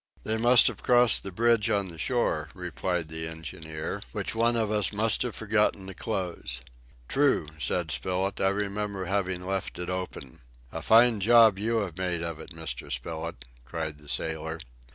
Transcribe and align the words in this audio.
"They 0.23 0.35
must 0.37 0.65
have 0.65 0.81
crossed 0.81 1.21
the 1.21 1.31
bridge 1.31 1.69
on 1.69 1.89
the 1.89 1.99
shore," 1.99 2.49
replied 2.55 3.07
the 3.07 3.27
engineer, 3.27 4.01
"which 4.13 4.33
one 4.33 4.55
of 4.55 4.71
us 4.71 4.91
must 4.91 5.21
have 5.21 5.35
forgotten 5.35 5.85
to 5.85 5.93
close." 5.93 6.63
"True," 7.07 7.47
said 7.59 7.91
Spilett, 7.91 8.41
"I 8.41 8.49
remember 8.49 9.05
having 9.05 9.45
left 9.45 9.77
it 9.77 9.91
open." 9.91 10.39
"A 10.71 10.81
fine 10.81 11.19
job 11.19 11.59
you 11.59 11.81
have 11.81 11.99
made 11.99 12.23
of 12.23 12.39
it, 12.39 12.49
Mr. 12.49 12.91
Spilett," 12.91 13.45
cried 13.63 13.99
the 13.99 14.09
sailor. 14.09 14.57